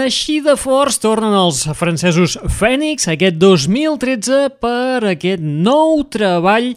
Així 0.00 0.38
de 0.40 0.54
forts 0.56 0.96
tornen 1.02 1.34
els 1.36 1.58
francesos 1.76 2.38
Phoenix 2.56 3.04
aquest 3.10 3.36
2013 3.36 4.38
per 4.62 5.02
aquest 5.10 5.42
nou 5.44 6.00
treball 6.08 6.70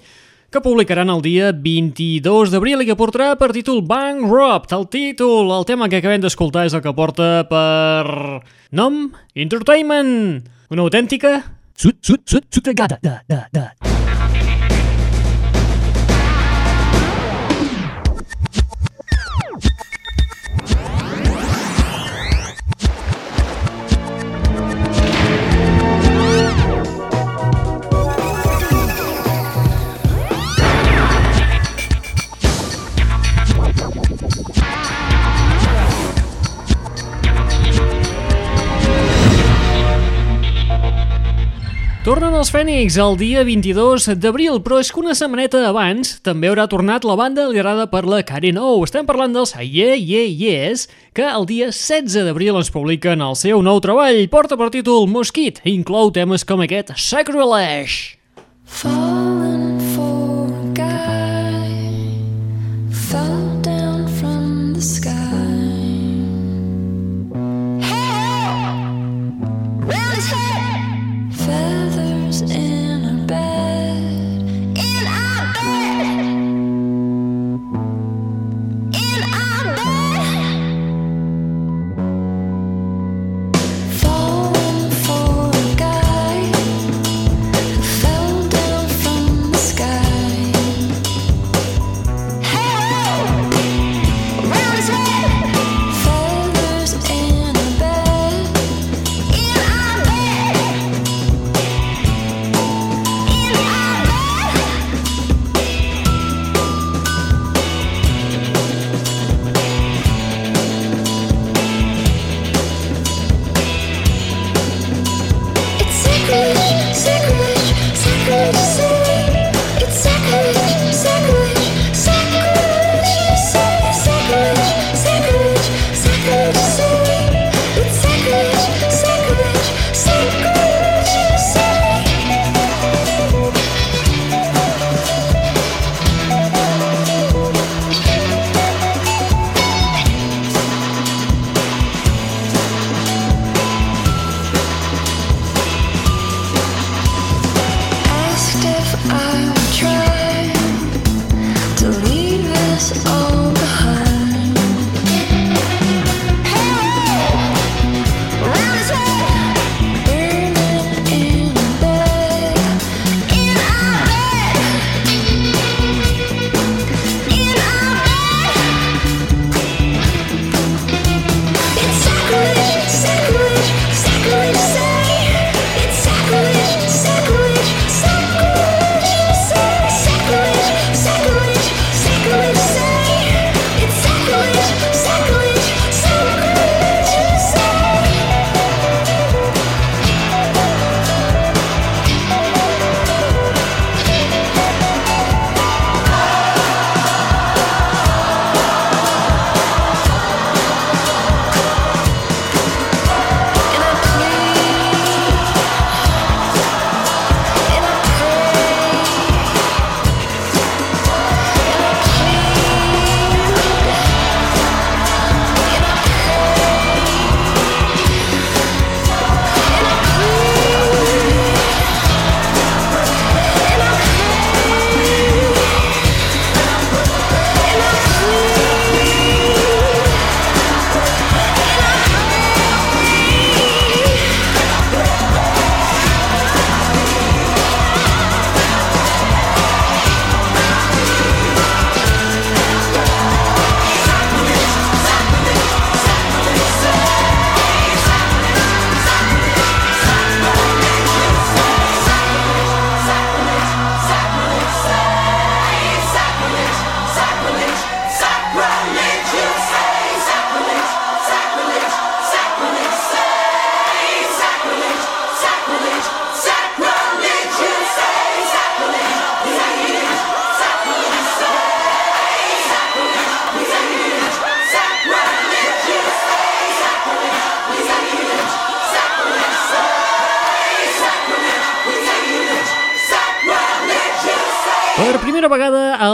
que 0.51 0.61
publicaran 0.65 1.11
el 1.13 1.23
dia 1.23 1.53
22 1.55 2.51
d'abril 2.51 2.83
i 2.83 2.89
que 2.89 2.97
portarà 2.99 3.31
per 3.39 3.53
títol 3.55 3.79
Bankrupt. 3.87 4.75
El 4.75 4.89
títol, 4.91 5.53
el 5.55 5.63
tema 5.69 5.87
que 5.87 6.01
acabem 6.03 6.25
d'escoltar 6.25 6.67
és 6.67 6.75
el 6.75 6.83
que 6.83 6.93
porta 6.97 7.47
per 7.47 8.43
nom 8.75 9.05
Entertainment, 9.33 10.43
una 10.73 10.87
autèntica... 10.89 11.39
Sut, 11.73 11.97
sut, 12.05 12.21
sut, 12.29 12.45
sut, 12.53 12.69
da, 12.69 12.99
da, 13.01 13.17
da, 13.49 13.65
Tornen 42.03 42.33
els 42.35 42.49
Fènix 42.51 42.97
el 42.99 43.13
dia 43.15 43.45
22 43.47 44.09
d'abril, 44.19 44.57
però 44.59 44.81
és 44.83 44.89
que 44.91 44.99
una 44.99 45.13
setmaneta 45.15 45.61
abans 45.69 46.17
també 46.19 46.49
haurà 46.49 46.65
tornat 46.67 47.07
la 47.07 47.15
banda 47.15 47.45
liderada 47.47 47.85
per 47.87 48.01
la 48.03 48.19
Karen 48.27 48.59
O. 48.59 48.73
Estem 48.83 49.07
parlant 49.07 49.31
dels 49.31 49.55
Yeah 49.55 49.95
Yeah 49.95 50.27
Yes, 50.27 50.89
que 51.15 51.23
el 51.23 51.47
dia 51.47 51.71
16 51.71 52.27
d'abril 52.27 52.59
ens 52.59 52.73
publiquen 52.75 53.23
el 53.23 53.39
seu 53.39 53.63
nou 53.63 53.79
treball. 53.79 54.19
Porta 54.27 54.59
per 54.59 54.73
títol 54.75 55.07
Mosquit 55.07 55.63
i 55.63 55.77
inclou 55.77 56.11
temes 56.11 56.43
com 56.43 56.67
aquest 56.67 56.91
Sacrilege. 56.99 58.17
Fallen 58.67 59.62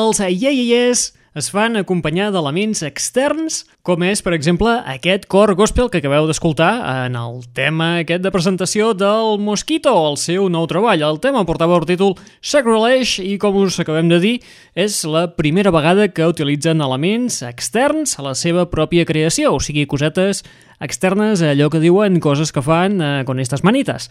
els 0.10 0.20
Yeah 0.26 0.50
Yeah 0.50 0.66
Yes 0.66 1.12
es 1.38 1.52
fan 1.54 1.78
acompanyar 1.78 2.32
d'elements 2.34 2.82
externs, 2.84 3.60
com 3.86 4.02
és, 4.02 4.24
per 4.26 4.34
exemple, 4.34 4.72
aquest 4.90 5.28
cor 5.30 5.52
gospel 5.56 5.92
que 5.94 6.00
acabeu 6.02 6.26
d'escoltar 6.26 6.72
en 7.06 7.14
el 7.20 7.44
tema 7.54 8.00
aquest 8.00 8.24
de 8.26 8.32
presentació 8.34 8.90
del 8.98 9.38
Mosquito, 9.38 9.94
el 10.10 10.18
seu 10.18 10.48
nou 10.50 10.66
treball. 10.68 11.04
El 11.06 11.22
tema 11.22 11.46
portava 11.46 11.78
el 11.78 11.86
títol 11.86 12.16
Sacrilege 12.42 13.22
i, 13.22 13.38
com 13.38 13.62
us 13.62 13.78
acabem 13.80 14.10
de 14.10 14.20
dir, 14.24 14.34
és 14.74 15.04
la 15.06 15.28
primera 15.38 15.70
vegada 15.76 16.10
que 16.10 16.28
utilitzen 16.28 16.82
elements 16.82 17.44
externs 17.46 18.18
a 18.18 18.26
la 18.26 18.34
seva 18.34 18.66
pròpia 18.74 19.06
creació, 19.06 19.54
o 19.60 19.62
sigui, 19.62 19.86
cosetes 19.86 20.42
externes 20.82 21.46
a 21.46 21.54
allò 21.54 21.70
que 21.70 21.84
diuen 21.84 22.18
coses 22.24 22.52
que 22.52 22.66
fan 22.66 22.98
eh, 22.98 23.14
con 23.30 23.40
estas 23.40 23.64
manitas. 23.64 24.10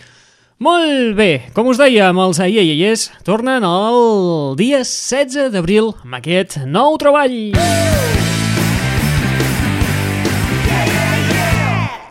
Molt 0.59 1.13
bé, 1.15 1.53
com 1.55 1.69
us 1.71 1.79
amb 1.79 2.19
els 2.19 2.41
Aieieies 2.43 3.05
tornen 3.23 3.63
el 3.63 4.57
dia 4.59 4.81
16 4.83 5.53
d'abril 5.55 5.93
amb 6.03 6.17
aquest 6.19 6.57
nou 6.67 6.97
treball. 6.99 7.55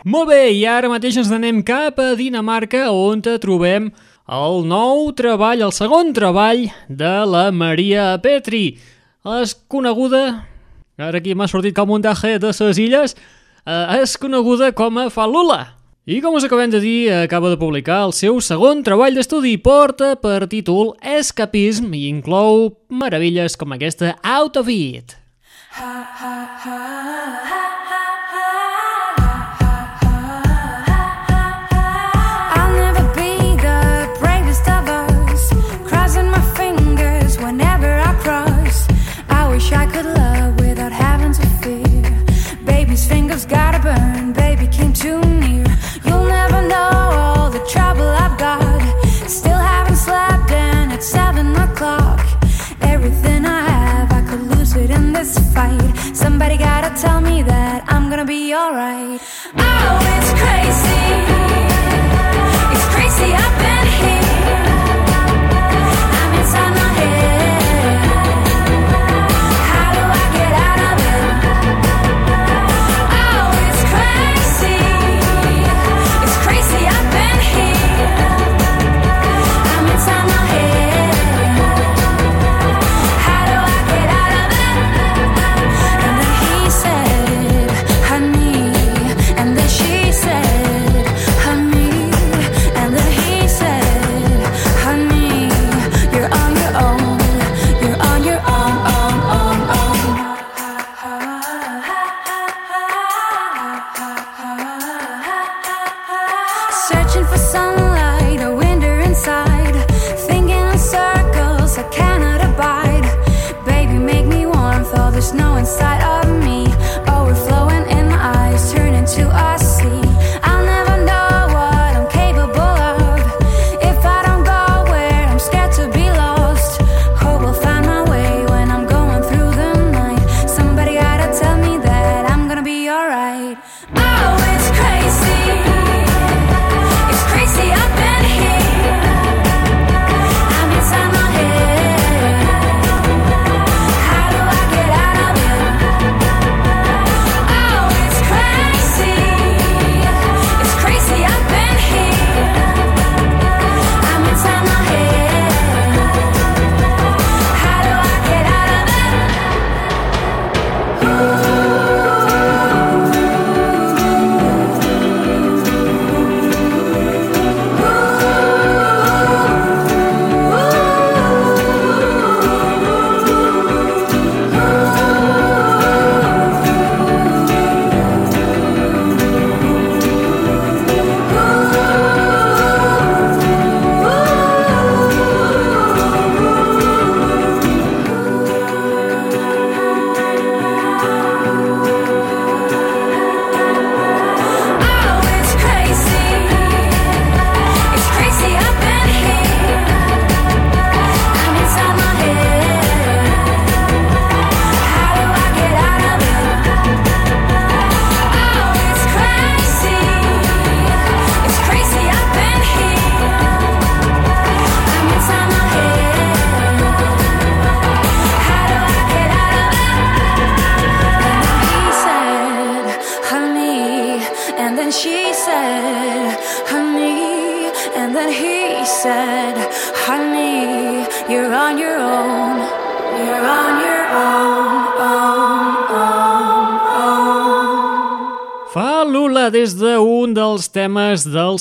Molt 0.08 0.30
bé, 0.32 0.48
i 0.56 0.64
ara 0.64 0.88
mateix 0.88 1.20
ens 1.20 1.28
anem 1.28 1.60
cap 1.60 2.00
a 2.00 2.14
Dinamarca 2.16 2.88
on 2.88 3.20
trobem 3.20 3.92
el 4.24 4.64
nou 4.64 5.12
treball, 5.12 5.60
el 5.68 5.76
segon 5.76 6.16
treball 6.16 6.70
de 6.88 7.14
la 7.28 7.50
Maria 7.52 8.14
Petri. 8.16 8.78
És 9.28 9.58
coneguda, 9.68 10.46
ara 10.96 11.20
aquí 11.20 11.36
m'ha 11.36 11.52
sortit 11.52 11.76
com 11.76 11.92
un 11.92 12.00
daje 12.00 12.38
de 12.40 12.56
ses 12.56 12.80
illes, 12.80 13.12
eh, 13.66 14.00
és 14.00 14.16
coneguda 14.16 14.72
com 14.72 15.04
a 15.04 15.10
Falula. 15.12 15.77
I 16.08 16.22
com 16.22 16.34
us 16.34 16.44
acabem 16.44 16.70
de 16.70 16.78
dir, 16.80 17.12
acaba 17.12 17.50
de 17.50 17.58
publicar 17.60 17.98
el 18.06 18.14
seu 18.16 18.38
segon 18.40 18.78
treball 18.80 19.12
d'estudi, 19.12 19.58
porta 19.60 20.14
per 20.16 20.46
títol 20.48 20.94
Escapism 21.04 21.92
i 21.92 22.06
inclou 22.08 22.70
meravilles 22.88 23.60
com 23.60 23.76
aquesta 23.76 24.14
Out 24.24 24.56
of 24.56 24.72
It. 24.72 25.18
Ha, 25.76 25.92
ha, 26.22 26.34
ha. 26.64 26.98
His 42.98 43.06
fingers 43.06 43.46
gotta 43.46 43.78
burn, 43.78 44.32
baby 44.32 44.66
came 44.66 44.92
too 44.92 45.20
near. 45.20 45.64
You'll 46.04 46.26
never 46.26 46.60
know 46.66 46.90
all 47.22 47.48
the 47.48 47.64
trouble 47.72 48.02
I've 48.02 48.36
got. 48.36 48.82
Still 49.30 49.56
haven't 49.56 49.94
slept, 49.94 50.50
and 50.50 50.92
it's 50.92 51.06
seven 51.06 51.54
o'clock. 51.54 52.26
Everything 52.80 53.44
I 53.44 53.60
have, 53.70 54.10
I 54.10 54.22
could 54.28 54.42
lose 54.50 54.74
it 54.74 54.90
in 54.90 55.12
this 55.12 55.38
fight. 55.54 55.94
Somebody 56.12 56.56
gotta 56.56 56.90
tell 57.00 57.20
me 57.20 57.40
that 57.42 57.84
I'm 57.86 58.10
gonna 58.10 58.24
be 58.24 58.52
alright. 58.52 59.20
Oh, 59.56 59.98
it's 60.16 60.32
crazy. 60.42 61.04
It's 62.74 62.86
crazy. 62.96 63.32
I 63.32 63.57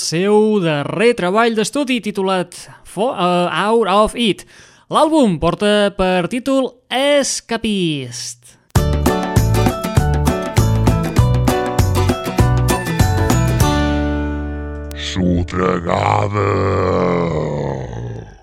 seu 0.07 0.61
darrer 0.63 1.11
treball 1.17 1.55
d'estudi 1.57 1.99
titulat 1.99 2.55
For, 2.87 3.11
uh, 3.11 3.51
Out 3.51 3.89
of 3.91 4.15
It. 4.15 4.45
L'àlbum 4.87 5.35
porta 5.41 5.91
per 5.97 6.29
títol 6.31 6.69
Escapist. 6.87 8.55
Sotregada. 14.95 16.47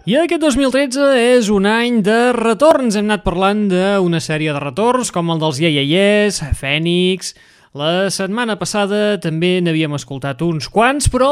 I 0.05 0.19
aquest 0.21 0.43
2013 0.45 1.01
és 1.17 1.49
un 1.49 1.65
any 1.65 2.03
de 2.05 2.35
retorns. 2.37 2.99
Hem 3.01 3.09
anat 3.09 3.25
parlant 3.25 3.65
d'una 3.73 4.21
sèrie 4.21 4.53
de 4.53 4.61
retorns, 4.61 5.09
com 5.15 5.33
el 5.33 5.41
dels 5.41 5.65
Iaiaies, 5.65 6.45
Fènix... 6.61 7.33
La 7.75 8.07
setmana 8.07 8.55
passada 8.55 9.17
també 9.19 9.57
n'havíem 9.59 9.97
escoltat 9.97 10.45
uns 10.47 10.69
quants, 10.71 11.09
però 11.11 11.31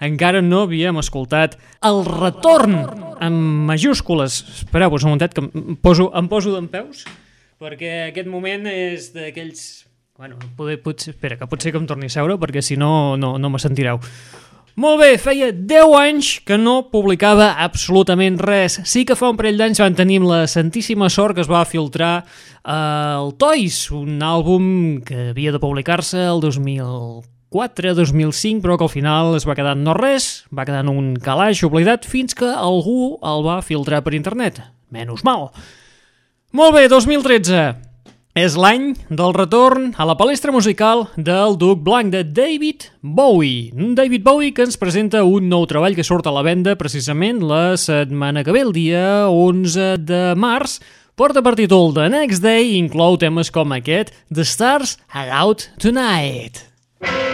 encara 0.00 0.40
no 0.40 0.62
havíem 0.64 0.96
escoltat 0.96 1.58
el 1.84 2.00
retorn, 2.06 2.78
amb 3.20 3.66
majúscules. 3.68 4.38
Espereu-vos 4.62 5.04
un 5.04 5.12
momentet 5.12 5.36
que 5.36 5.44
em 5.44 5.76
poso, 5.76 6.06
em 6.16 6.30
poso 6.32 6.54
d'en 6.54 6.70
peus, 6.72 7.04
perquè 7.60 8.06
aquest 8.06 8.30
moment 8.32 8.64
és 8.72 9.10
d'aquells... 9.12 9.66
Bueno, 10.16 10.40
poder, 10.56 10.78
potser, 10.80 11.12
espera, 11.12 11.36
que 11.36 11.50
potser 11.50 11.74
que 11.74 11.80
em 11.82 11.90
torni 11.90 12.08
a 12.08 12.14
seure, 12.16 12.38
perquè 12.40 12.64
si 12.64 12.80
no, 12.80 13.18
no, 13.20 13.34
no 13.36 13.52
me 13.52 13.60
sentireu. 13.60 14.00
Molt 14.80 15.02
bé, 15.02 15.18
feia 15.20 15.50
10 15.52 15.90
anys 16.00 16.40
que 16.48 16.56
no 16.56 16.88
publicava 16.88 17.60
absolutament 17.60 18.38
res. 18.40 18.80
Sí 18.88 19.04
que 19.04 19.12
fa 19.18 19.28
un 19.28 19.36
parell 19.36 19.58
d'anys 19.60 19.82
van 19.82 19.92
tenir 19.98 20.22
la 20.24 20.46
santíssima 20.48 21.10
sort 21.12 21.36
que 21.36 21.42
es 21.44 21.50
va 21.50 21.68
filtrar 21.68 22.24
eh, 22.24 22.72
el 22.72 23.36
Toys, 23.36 23.90
un 23.92 24.16
àlbum 24.24 25.04
que 25.04 25.28
havia 25.34 25.52
de 25.52 25.60
publicar-se 25.60 26.16
el 26.24 26.40
2004-2005, 26.46 28.64
però 28.64 28.80
que 28.80 28.88
al 28.88 28.94
final 28.94 29.36
es 29.36 29.44
va 29.44 29.52
quedar 29.58 29.76
no 29.76 29.92
res, 29.98 30.48
va 30.48 30.64
quedar 30.64 30.80
en 30.86 30.92
un 30.94 31.20
calaix 31.20 31.60
oblidat 31.68 32.08
fins 32.08 32.32
que 32.32 32.48
algú 32.48 33.20
el 33.20 33.44
va 33.44 33.60
filtrar 33.60 34.00
per 34.00 34.16
internet. 34.16 34.64
Menys 34.88 35.20
mal. 35.28 35.52
Molt 36.56 36.80
bé, 36.80 36.88
2013. 36.88 37.91
És 38.32 38.54
l'any 38.56 38.94
del 39.12 39.34
retorn 39.36 39.90
a 40.00 40.06
la 40.08 40.14
palestra 40.16 40.54
musical 40.54 41.02
del 41.20 41.58
Duc 41.60 41.82
Blanc 41.84 42.14
de 42.14 42.22
David 42.24 42.86
Bowie. 43.02 43.68
David 43.92 44.24
Bowie 44.24 44.54
que 44.56 44.64
ens 44.64 44.80
presenta 44.80 45.20
un 45.28 45.50
nou 45.52 45.66
treball 45.68 45.92
que 45.92 46.06
surt 46.06 46.24
a 46.24 46.32
la 46.32 46.40
venda 46.46 46.72
precisament 46.80 47.42
la 47.44 47.76
setmana 47.76 48.40
que 48.40 48.54
ve, 48.56 48.62
el 48.64 48.72
dia 48.72 49.28
11 49.28 49.98
de 50.08 50.22
març. 50.32 50.78
Porta 51.12 51.44
per 51.44 51.58
títol 51.60 51.92
The 51.92 52.08
Next 52.08 52.40
Day 52.40 52.72
i 52.72 52.80
inclou 52.80 53.20
temes 53.20 53.52
com 53.52 53.76
aquest 53.76 54.16
The 54.32 54.48
Stars 54.48 54.96
Are 55.12 55.28
Out 55.28 55.68
Tonight. 55.76 56.64
Stars 57.04 57.31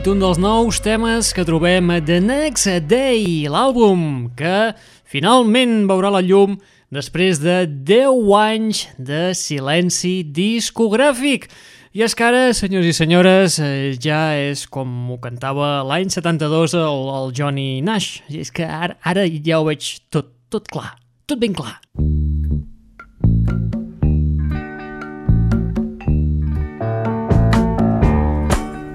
nit 0.00 0.08
un 0.08 0.20
dels 0.22 0.38
nous 0.40 0.78
temes 0.80 1.28
que 1.36 1.42
trobem 1.44 1.90
a 1.92 1.98
The 2.00 2.22
Next 2.24 2.70
Day, 2.88 3.44
l'àlbum 3.52 4.30
que 4.32 4.70
finalment 5.04 5.82
veurà 5.90 6.08
la 6.14 6.22
llum 6.24 6.54
després 6.88 7.36
de 7.42 7.66
10 7.68 8.30
anys 8.38 8.80
de 8.96 9.34
silenci 9.36 10.22
discogràfic. 10.24 11.50
I 11.92 12.06
és 12.06 12.16
que 12.16 12.24
ara, 12.24 12.46
senyors 12.56 12.88
i 12.88 12.94
senyores, 12.96 13.58
eh, 13.60 13.92
ja 14.00 14.22
és 14.40 14.62
com 14.72 14.88
ho 15.12 15.18
cantava 15.20 15.82
l'any 15.84 16.08
72 16.08 16.78
el, 16.80 17.02
el 17.18 17.34
Johnny 17.36 17.82
Nash. 17.84 18.22
I 18.32 18.40
és 18.40 18.54
que 18.54 18.64
ara, 18.64 18.96
ara 19.04 19.26
ja 19.28 19.60
ho 19.60 19.68
veig 19.68 19.98
tot, 20.08 20.32
tot 20.48 20.70
clar, 20.72 20.94
tot 21.28 21.42
ben 21.42 21.52
clar. 21.52 21.76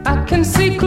I 0.07 0.17
can 0.25 0.43
see 0.43 0.84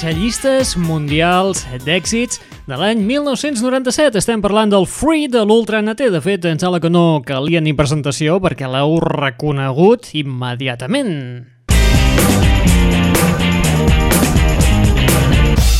les 0.00 0.16
llistes 0.16 0.76
mundials 0.80 1.60
d'èxits 1.84 2.38
de 2.64 2.76
l'any 2.78 3.02
1997. 3.04 4.16
Estem 4.16 4.40
parlant 4.40 4.70
del 4.70 4.86
Free 4.88 5.28
de 5.28 5.42
l'Ultra 5.44 5.82
NT. 5.82 6.08
De 6.14 6.20
fet, 6.24 6.46
em 6.48 6.56
sembla 6.60 6.80
que 6.80 6.88
no 6.88 7.20
calia 7.26 7.60
ni 7.60 7.74
presentació 7.76 8.38
perquè 8.40 8.68
l'heu 8.70 8.96
reconegut 9.02 10.08
immediatament. 10.16 11.10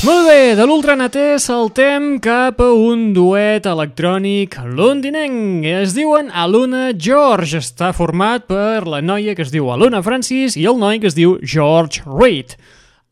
Molt 0.05 0.27
bé, 0.27 0.57
de 0.59 0.67
l'Ultra 0.69 0.99
NT 0.99 1.39
saltem 1.41 2.19
cap 2.21 2.61
a 2.61 2.69
un 2.77 3.15
duet 3.17 3.69
electrònic 3.71 4.59
londinenc. 4.69 5.65
Es 5.65 5.95
diuen 5.97 6.29
Aluna 6.35 6.91
George. 6.93 7.63
Està 7.63 7.95
format 7.97 8.45
per 8.51 8.85
la 8.85 9.01
noia 9.01 9.37
que 9.39 9.47
es 9.47 9.55
diu 9.55 9.73
Aluna 9.73 10.03
Francis 10.05 10.59
i 10.61 10.67
el 10.69 10.77
noi 10.83 11.01
que 11.01 11.09
es 11.09 11.17
diu 11.17 11.39
George 11.41 12.05
Reid. 12.05 12.59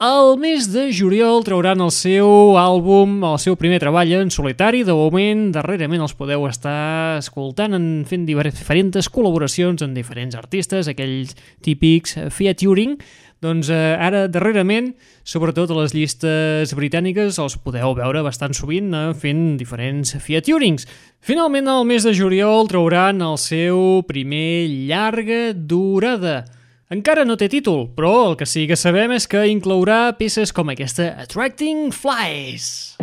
Al 0.01 0.37
mes 0.39 0.69
de 0.71 0.93
juliol 0.95 1.41
trauran 1.43 1.81
el 1.83 1.91
seu 1.91 2.55
àlbum, 2.55 3.17
el 3.27 3.39
seu 3.43 3.57
primer 3.59 3.81
treball 3.83 4.13
en 4.15 4.29
solitari. 4.31 4.85
De 4.87 4.95
moment, 4.95 5.49
darrerament 5.51 6.05
els 6.05 6.13
podeu 6.15 6.45
estar 6.47 7.17
escoltant 7.19 7.73
en 7.75 7.89
fent 8.07 8.23
diferents 8.23 9.09
col·laboracions 9.11 9.83
amb 9.83 9.99
diferents 9.99 10.37
artistes, 10.39 10.87
aquells 10.87 11.33
típics 11.67 12.15
featuring. 12.31 12.95
Doncs 13.43 13.73
eh, 13.75 13.97
ara, 13.99 14.29
darrerament, 14.31 14.93
sobretot 15.27 15.73
a 15.75 15.81
les 15.81 15.97
llistes 15.97 16.77
britàniques, 16.79 17.41
els 17.43 17.59
podeu 17.59 17.97
veure 17.99 18.23
bastant 18.23 18.55
sovint 18.55 18.95
eh, 18.95 19.03
fent 19.19 19.57
diferents 19.59 20.15
featurings. 20.23 20.87
Finalment, 21.19 21.67
al 21.67 21.83
mes 21.91 22.07
de 22.07 22.15
juliol 22.15 22.71
trauran 22.71 23.19
el 23.19 23.35
seu 23.43 24.05
primer 24.07 24.71
llarga 24.71 25.51
durada. 25.59 26.45
Encara 26.89 27.27
no 27.29 27.35
té 27.37 27.51
títol, 27.53 27.83
però 27.93 28.31
el 28.31 28.37
que 28.41 28.47
sí 28.49 28.63
que 28.65 28.77
sabem 28.81 29.13
és 29.13 29.27
que 29.29 29.43
inclourà 29.53 30.15
peces 30.17 30.55
com 30.57 30.73
aquesta 30.73 31.11
Attracting 31.21 31.91
Flies. 31.93 32.97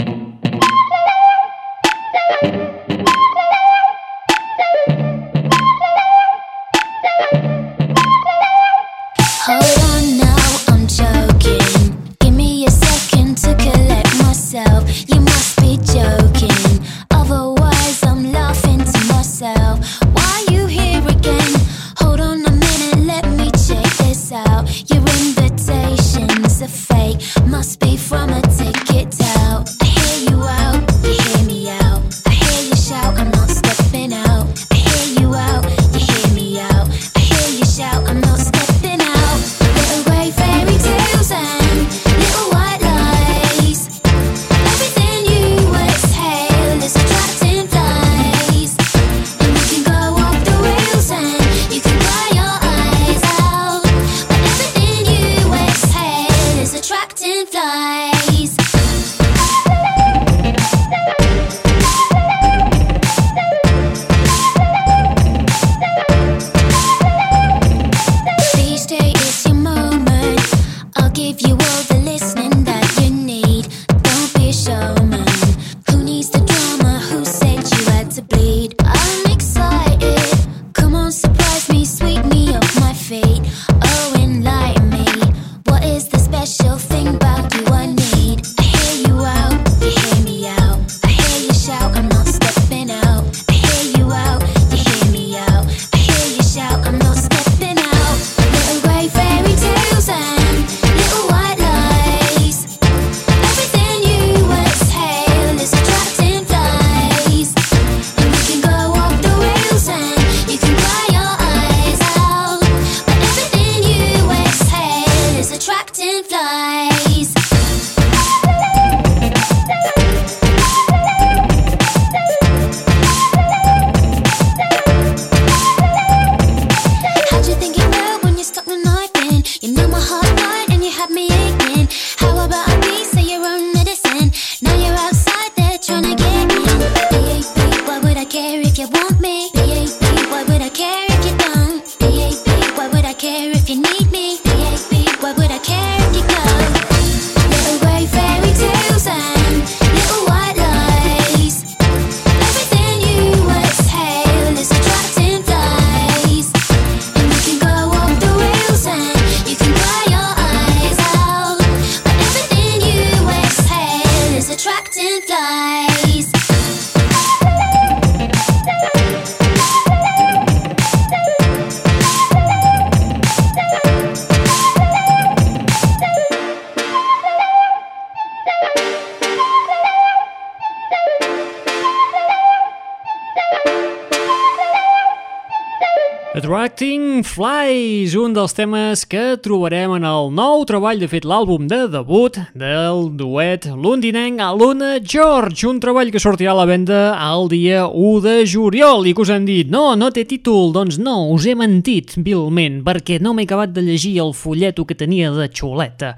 Flies, 187.24 188.16
un 188.20 188.34
dels 188.36 188.52
temes 188.58 189.04
que 189.08 189.38
trobarem 189.40 189.94
en 189.96 190.04
el 190.10 190.32
nou 190.36 190.64
treball, 190.68 190.98
de 191.00 191.08
fet 191.08 191.24
l'àlbum 191.24 191.70
de 191.72 191.86
debut 191.94 192.40
del 192.58 193.06
duet 193.16 193.68
londinenc 193.70 194.42
Aluna 194.44 194.96
George, 195.00 195.68
un 195.70 195.80
treball 195.80 196.10
que 196.12 196.20
sortirà 196.20 196.52
a 196.52 196.58
la 196.58 196.66
venda 196.66 197.00
el 197.14 197.48
dia 197.54 197.86
1 197.88 198.24
de 198.26 198.34
juliol 198.50 199.06
i 199.06 199.14
que 199.14 199.24
us 199.24 199.32
han 199.36 199.46
dit, 199.48 199.70
no, 199.72 199.94
no 199.96 200.10
té 200.12 200.26
títol, 200.26 200.74
doncs 200.76 200.98
no, 200.98 201.30
us 201.36 201.46
he 201.46 201.54
mentit 201.56 202.18
vilment 202.18 202.82
perquè 202.88 203.22
no 203.22 203.36
m'he 203.38 203.46
acabat 203.46 203.72
de 203.78 203.86
llegir 203.86 204.18
el 204.26 204.34
folleto 204.34 204.88
que 204.90 204.98
tenia 204.98 205.30
de 205.36 205.48
xuleta. 205.54 206.16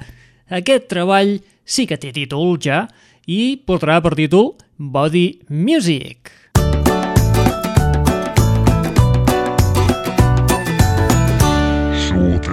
Aquest 0.48 0.88
treball 0.96 1.36
sí 1.68 1.86
que 1.86 2.00
té 2.00 2.16
títol 2.16 2.56
ja 2.64 2.86
i 3.28 3.60
portarà 3.60 4.00
per 4.02 4.16
títol 4.16 4.54
Body 4.78 5.30
Music. 5.50 6.37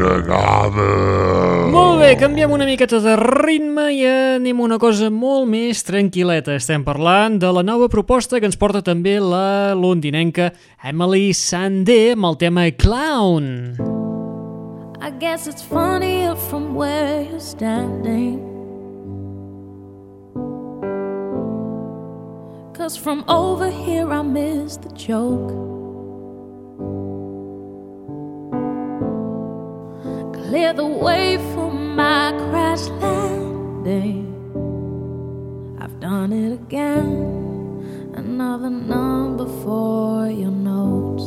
Sotregada. 0.05 1.71
Molt 1.73 2.03
bé, 2.03 2.11
canviem 2.21 2.53
una 2.53 2.67
miqueta 2.69 2.99
de 3.01 3.15
ritme 3.17 3.87
i 3.97 4.03
anem 4.05 4.61
a 4.61 4.65
una 4.67 4.77
cosa 4.79 5.09
molt 5.09 5.49
més 5.49 5.81
tranquil·leta. 5.87 6.59
Estem 6.61 6.85
parlant 6.85 7.39
de 7.41 7.49
la 7.49 7.63
nova 7.65 7.89
proposta 7.89 8.37
que 8.37 8.45
ens 8.45 8.59
porta 8.61 8.83
també 8.85 9.17
la 9.17 9.73
londinenca 9.73 10.51
Emily 10.85 11.33
Sandé 11.33 12.13
amb 12.13 12.29
el 12.29 12.37
tema 12.37 12.69
Clown. 12.77 13.49
I 15.01 15.11
guess 15.21 15.49
it's 15.49 15.63
funnier 15.65 16.37
from 16.51 16.75
where 16.75 17.23
you're 17.25 17.41
standing. 17.41 18.43
Cause 22.77 22.99
from 22.99 23.25
over 23.27 23.71
here 23.71 24.13
I 24.13 24.21
miss 24.21 24.77
the 24.77 24.93
joke. 24.93 25.74
Clear 30.55 30.73
the 30.73 30.87
way 30.87 31.37
for 31.53 31.69
my 31.73 32.31
crash 32.49 32.87
landing. 33.03 34.23
I've 35.81 35.99
done 35.99 36.33
it 36.33 36.53
again. 36.53 38.13
Another 38.15 38.71
number 38.71 39.47
for 39.65 40.29
your 40.29 40.53
notes. 40.53 41.27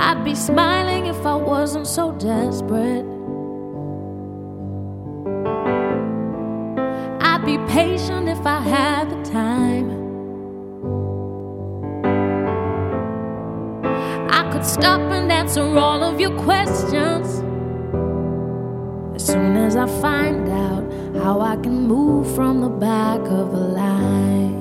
I'd 0.00 0.24
be 0.24 0.34
smiling 0.34 1.06
if 1.06 1.24
I 1.24 1.36
wasn't 1.36 1.86
so 1.86 2.10
desperate. 2.18 3.06
I'd 7.20 7.44
be 7.46 7.56
patient 7.72 8.28
if 8.28 8.44
I 8.44 8.58
had 8.58 8.95
stop 14.78 15.00
and 15.00 15.32
answer 15.32 15.62
all 15.62 16.02
of 16.02 16.20
your 16.20 16.36
questions 16.44 17.26
as 19.16 19.26
soon 19.26 19.56
as 19.56 19.74
I 19.74 19.86
find 20.02 20.46
out 20.50 20.84
how 21.22 21.40
I 21.40 21.56
can 21.56 21.88
move 21.88 22.34
from 22.34 22.60
the 22.60 22.68
back 22.68 23.20
of 23.20 23.52
the 23.52 23.64
line. 23.82 24.54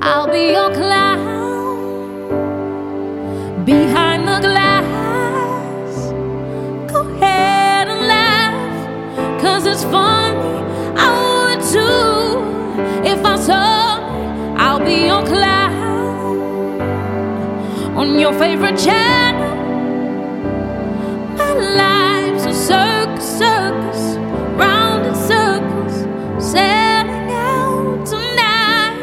I'll 0.00 0.30
be 0.38 0.44
your 0.56 0.70
clown 0.72 1.26
behind 3.66 4.22
the 4.26 4.38
glass. 4.48 5.92
Go 6.90 7.00
ahead 7.10 7.88
and 7.88 8.02
laugh, 8.14 9.42
cause 9.42 9.66
it's 9.66 9.84
funny. 9.84 10.38
I 11.04 11.08
would 11.20 11.60
too 11.74 13.06
if 13.12 13.20
I 13.22 13.36
saw. 13.36 13.98
I'll 14.56 14.82
be 14.82 14.96
your 15.10 15.22
clown 15.26 15.57
on 17.98 18.16
your 18.16 18.32
favorite 18.34 18.78
channel. 18.78 19.56
My 21.36 21.52
life's 21.82 22.46
a 22.46 22.54
circus, 22.54 23.26
circus, 23.38 24.16
round 24.56 25.04
in 25.04 25.14
circles, 25.16 25.94
selling 26.52 27.32
out 27.32 28.06
tonight. 28.06 28.94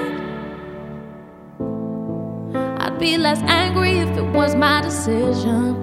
I'd 2.80 2.98
be 2.98 3.18
less 3.18 3.42
angry 3.42 3.98
if 4.00 4.18
it 4.18 4.28
was 4.32 4.56
my 4.56 4.80
decision. 4.80 5.76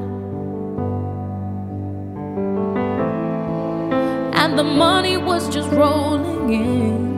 And 4.41 4.59
the 4.59 4.65
money 4.65 5.19
was 5.19 5.51
just 5.51 5.71
rolling 5.73 6.51
in. 6.51 7.13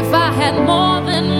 If 0.00 0.14
I 0.14 0.30
had 0.32 0.54
more 0.66 1.02
than 1.10 1.35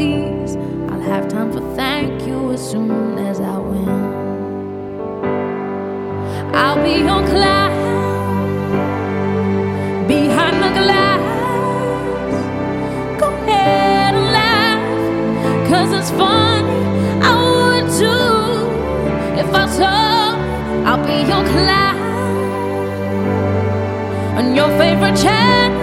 please. 0.00 0.56
I'll 0.90 1.06
have 1.12 1.28
time 1.28 1.52
for 1.52 1.60
thank 1.76 2.26
you 2.26 2.52
as 2.52 2.70
soon 2.70 3.18
as 3.18 3.38
I 3.38 3.58
win. 3.58 3.88
I'll 6.62 6.80
be 6.82 6.94
your 7.10 7.22
clown 7.32 7.72
behind 10.08 10.56
the 10.64 10.70
glass. 10.78 11.22
Go 13.20 13.28
ahead 13.28 14.14
and 14.20 14.28
laugh, 14.38 14.82
cause 15.68 15.90
it's 15.98 16.10
funny. 16.20 16.78
I 17.30 17.32
would 17.52 17.86
too 18.00 18.30
if 19.42 19.48
I 19.62 19.64
saw. 19.78 20.30
I'll 20.88 21.04
be 21.10 21.18
your 21.32 21.44
clown 21.52 21.96
on 24.38 24.46
your 24.54 24.70
favorite 24.78 25.18
channel. 25.24 25.79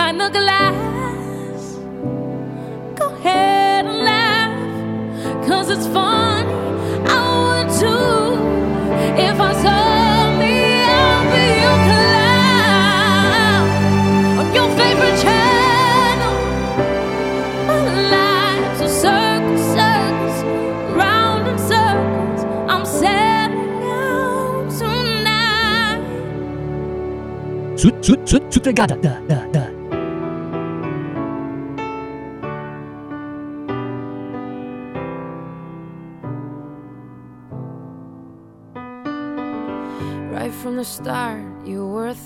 Behind 0.00 0.18
the 0.18 0.30
glass. 0.30 1.62
Go 2.98 3.06
ahead 3.16 3.84
and 3.84 3.98
laugh, 4.10 5.46
cause 5.46 5.68
it's 5.68 5.86
funny. 5.86 6.54
I 7.16 7.20
would 7.42 7.68
too 7.80 8.34
if 9.28 9.36
I 9.38 9.52
saw 9.62 9.80
circles. 10.38 10.52
I'll 11.02 11.24
be 11.32 11.44
your 11.64 11.78
clown 11.86 13.64
on 14.40 14.46
your 14.54 14.68
favorite 14.78 15.18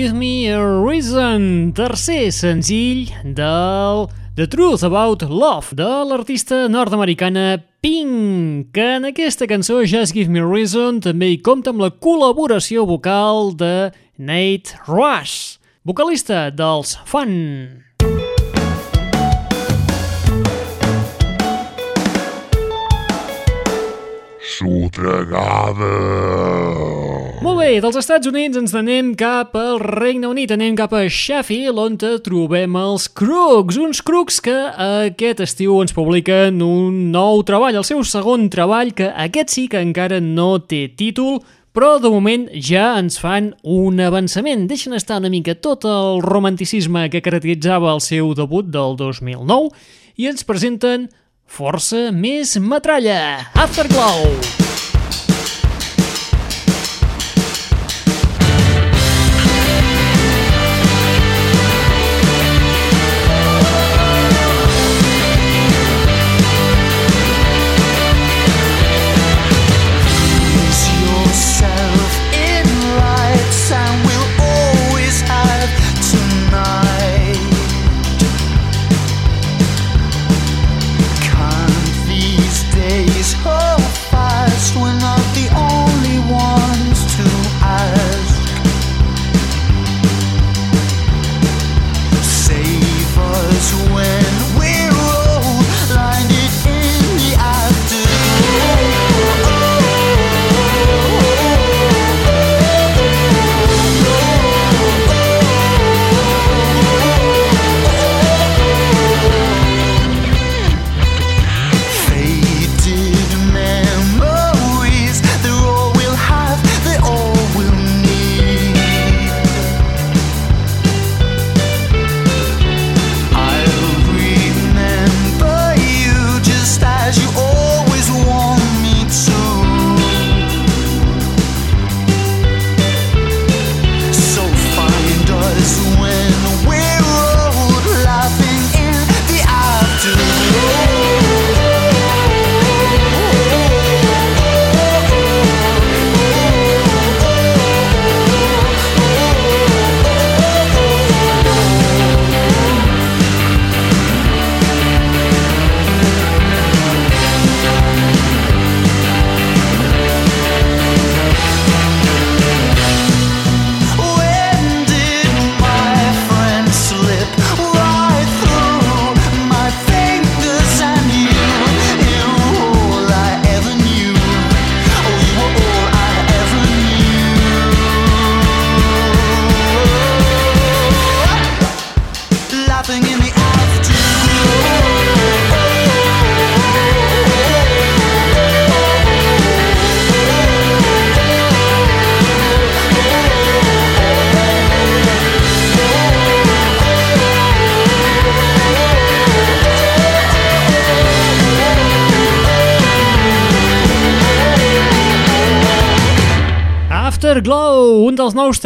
Give 0.00 0.14
Me 0.14 0.48
a 0.48 0.56
Reason, 0.80 1.74
tercer 1.76 2.30
senzill 2.32 3.10
del 3.36 4.06
The 4.32 4.46
Truth 4.48 4.80
About 4.82 5.26
Love, 5.28 5.76
de 5.76 5.88
l'artista 6.08 6.70
nord-americana 6.72 7.60
Pink, 7.84 8.70
que 8.72 8.86
en 8.96 9.04
aquesta 9.10 9.44
cançó 9.44 9.82
Just 9.84 10.16
Give 10.16 10.32
Me 10.32 10.40
a 10.40 10.46
Reason 10.48 11.02
també 11.04 11.28
hi 11.34 11.42
compta 11.44 11.74
amb 11.74 11.84
la 11.84 11.90
col·laboració 11.92 12.86
vocal 12.88 13.52
de 13.60 13.92
Nate 14.16 14.80
Rush, 14.88 15.60
vocalista 15.84 16.48
dels 16.48 16.96
Fun. 17.04 17.84
Sotregada. 24.56 25.92
Molt 27.40 27.56
bé, 27.56 27.78
dels 27.80 27.96
Estats 27.96 28.28
Units 28.28 28.58
ens 28.60 28.74
anem 28.76 29.14
cap 29.16 29.54
al 29.56 29.78
Regne 29.80 30.28
Unit, 30.28 30.50
anem 30.52 30.74
cap 30.76 30.92
a 30.92 31.06
Sheffield, 31.08 31.78
on 31.80 31.96
trobem 31.96 32.76
els 32.76 33.06
Crooks, 33.16 33.78
uns 33.80 34.02
Crooks 34.04 34.42
que 34.44 34.56
aquest 34.76 35.40
estiu 35.46 35.78
ens 35.80 35.96
publiquen 35.96 36.60
un 36.60 36.98
nou 37.14 37.40
treball, 37.48 37.80
el 37.80 37.86
seu 37.88 38.04
segon 38.04 38.50
treball, 38.52 38.92
que 38.92 39.08
aquest 39.08 39.56
sí 39.56 39.66
que 39.72 39.80
encara 39.80 40.20
no 40.20 40.58
té 40.60 40.90
títol, 40.92 41.40
però 41.72 41.94
de 41.96 42.12
moment 42.12 42.44
ja 42.52 42.92
ens 43.00 43.16
fan 43.16 43.54
un 43.64 44.04
avançament. 44.04 44.68
Deixen 44.68 44.92
estar 44.92 45.22
una 45.24 45.32
mica 45.32 45.56
tot 45.56 45.88
el 45.88 46.20
romanticisme 46.20 47.08
que 47.08 47.24
caracteritzava 47.24 47.94
el 47.96 48.04
seu 48.04 48.34
debut 48.36 48.68
del 48.68 49.00
2009 49.00 49.72
i 50.20 50.28
ens 50.28 50.44
presenten 50.44 51.08
força 51.48 52.10
més 52.12 52.58
metralla. 52.60 53.48
Afterglow! 53.56 54.28
Ease 54.28 54.69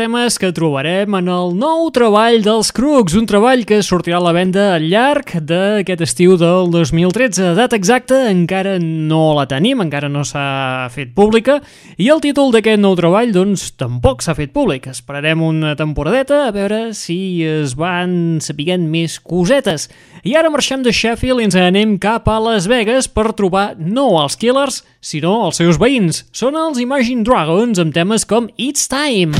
temes 0.05 0.37
que 0.37 0.51
trobarem 0.53 1.15
en 1.17 1.29
el 1.33 1.55
nou 1.57 1.87
treball 1.95 2.43
dels 2.45 2.69
Crooks, 2.77 3.15
un 3.17 3.25
treball 3.25 3.63
que 3.65 3.79
sortirà 3.81 4.19
a 4.19 4.25
la 4.27 4.35
venda 4.37 4.67
al 4.75 4.85
llarg 4.91 5.31
d'aquest 5.49 6.03
estiu 6.05 6.35
del 6.37 6.69
2013. 6.75 7.55
Data 7.57 7.79
exacta 7.79 8.19
encara 8.29 8.75
no 8.83 9.33
la 9.39 9.47
tenim, 9.49 9.81
encara 9.81 10.11
no 10.13 10.27
s'ha 10.29 10.91
fet 10.93 11.15
pública, 11.17 11.57
i 11.97 12.11
el 12.13 12.21
títol 12.21 12.53
d'aquest 12.53 12.83
nou 12.85 12.93
treball, 13.01 13.33
doncs, 13.33 13.71
tampoc 13.81 14.21
s'ha 14.21 14.37
fet 14.37 14.53
públic. 14.53 14.91
Esperarem 14.93 15.41
una 15.41 15.73
temporadeta 15.79 16.43
a 16.51 16.53
veure 16.53 16.91
si 16.93 17.41
es 17.49 17.73
van 17.81 18.43
sapiguent 18.45 18.85
més 18.93 19.17
cosetes. 19.25 19.89
I 20.21 20.37
ara 20.37 20.53
marxem 20.53 20.85
de 20.85 20.93
Sheffield 20.93 21.41
i 21.41 21.49
ens 21.49 21.57
anem 21.57 21.97
cap 22.03 22.29
a 22.29 22.37
Las 22.45 22.69
Vegas 22.69 23.09
per 23.09 23.31
trobar 23.33 23.71
no 23.81 24.11
els 24.21 24.37
Killers, 24.37 24.83
sinó 25.01 25.39
els 25.47 25.65
seus 25.65 25.81
veïns. 25.81 26.27
Són 26.37 26.61
els 26.61 26.83
Imagine 26.83 27.25
Dragons 27.25 27.81
amb 27.81 27.97
temes 27.97 28.29
com 28.29 28.53
It's 28.61 28.85
Time. 28.93 29.33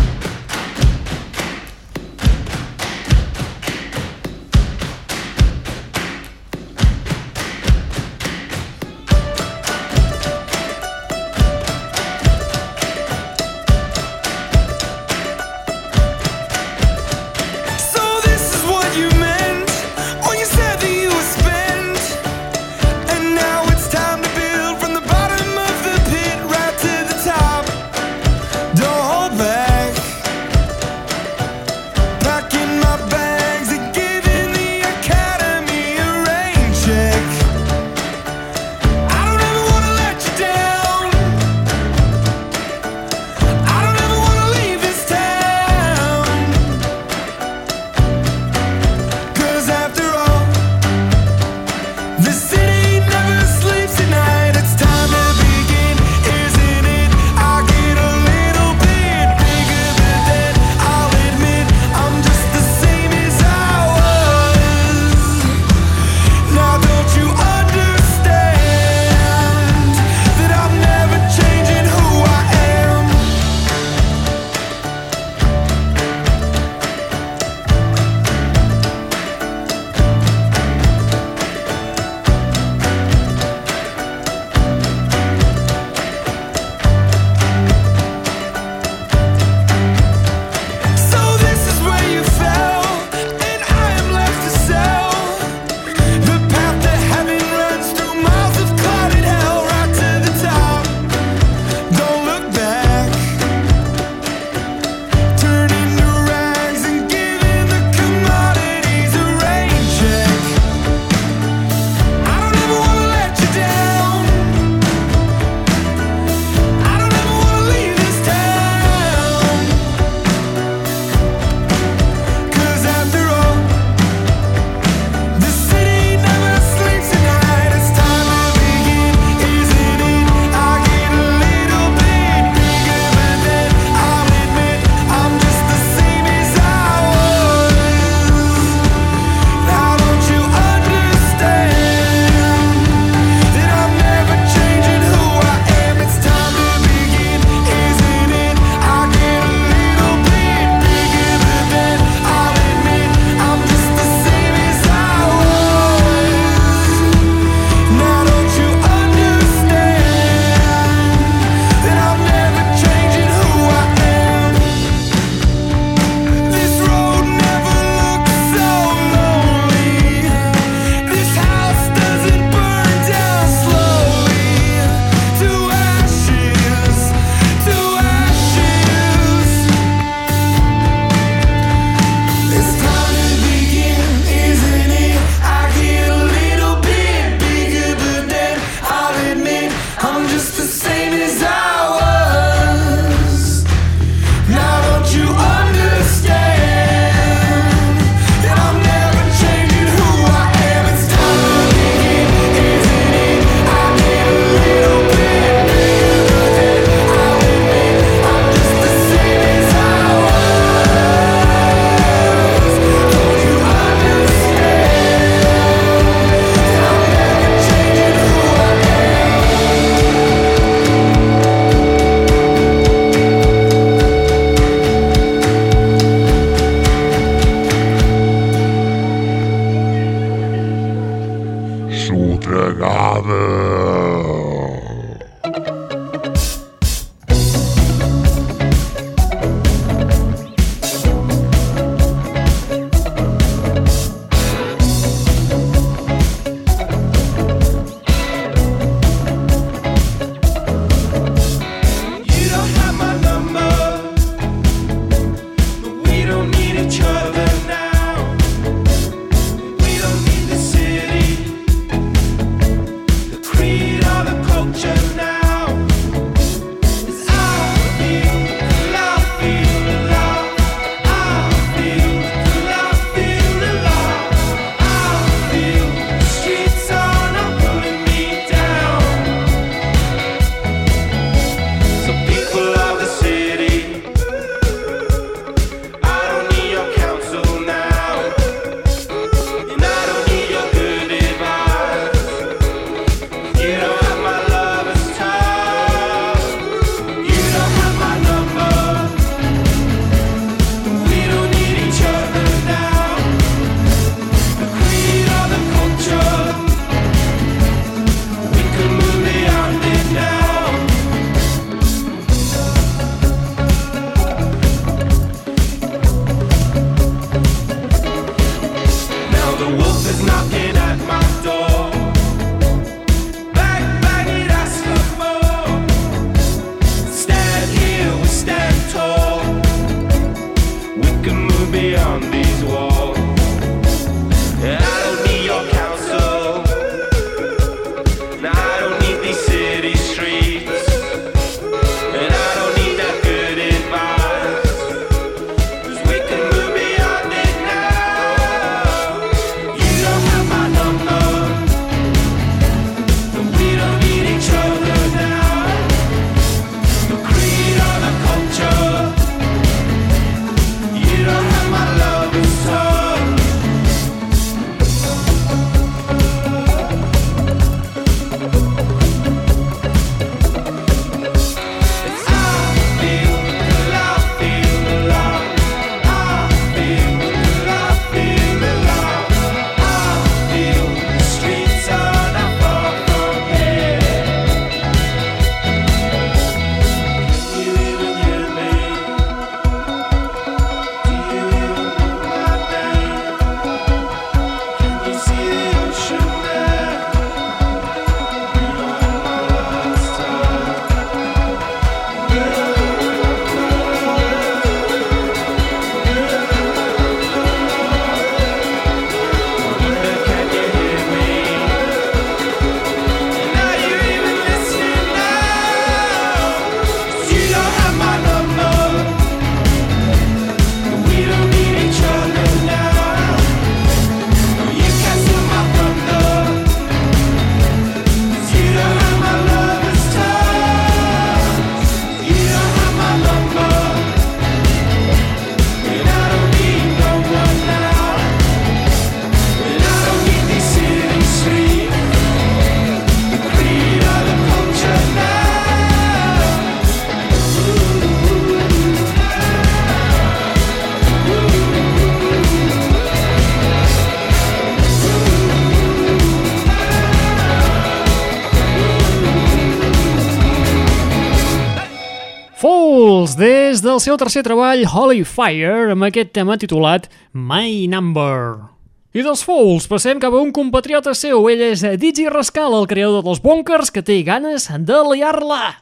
Fools, 463.35 463.37
des 463.37 463.83
del 463.83 464.01
seu 464.01 464.17
tercer 464.17 464.43
treball 464.45 464.85
Holy 464.87 465.25
Fire, 465.25 465.91
amb 465.93 466.05
aquest 466.07 466.33
tema 466.33 466.57
titulat 466.57 467.09
My 467.33 467.87
Number. 467.89 468.71
I 469.15 469.23
dels 469.23 469.43
Fools 469.43 469.87
passem 469.91 470.21
cap 470.21 470.33
a 470.35 470.41
un 470.43 470.53
compatriota 470.53 471.15
seu, 471.15 471.49
ell 471.51 471.61
és 471.63 471.83
Digi 471.99 472.29
Rascal, 472.29 472.75
el 472.75 472.87
creador 472.87 473.25
dels 473.25 473.41
Bunkers, 473.43 473.91
que 473.91 474.03
té 474.03 474.23
ganes 474.23 474.69
de 474.69 475.01
liar-la. 475.11 475.75